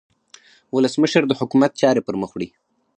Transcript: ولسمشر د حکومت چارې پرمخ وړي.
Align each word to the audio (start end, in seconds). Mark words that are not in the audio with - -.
ولسمشر 0.75 1.23
د 1.27 1.33
حکومت 1.39 1.71
چارې 1.81 2.05
پرمخ 2.07 2.29
وړي. 2.33 2.49